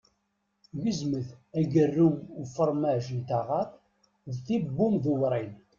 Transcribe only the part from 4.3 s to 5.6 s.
d tibumdewwrin.